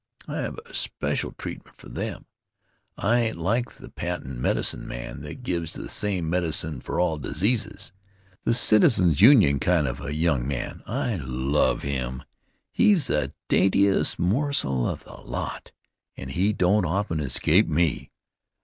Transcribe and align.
I 0.27 0.37
have 0.37 0.57
a 0.65 0.73
special 0.73 1.31
treatment 1.33 1.77
for 1.77 1.87
them. 1.87 2.25
I 2.97 3.19
ain't 3.19 3.37
like 3.37 3.69
the 3.73 3.91
patent 3.91 4.35
medicine 4.39 4.87
man 4.87 5.19
that 5.19 5.43
gives 5.43 5.73
the 5.73 5.89
same 5.89 6.27
medicine 6.27 6.81
for 6.81 6.99
all 6.99 7.19
diseases. 7.19 7.91
The 8.43 8.55
Citizens' 8.55 9.21
Union 9.21 9.59
kind 9.59 9.87
of 9.87 10.01
a 10.01 10.15
young 10.15 10.47
man! 10.47 10.81
I 10.87 11.17
love 11.17 11.83
him! 11.83 12.23
He's 12.71 13.05
the 13.05 13.35
daintiest 13.47 14.17
morsel 14.17 14.89
of 14.89 15.03
the 15.03 15.13
lot, 15.17 15.71
and 16.17 16.31
he 16.31 16.51
don't 16.51 16.83
often 16.87 17.19
escape 17.19 17.67
me. 17.67 18.09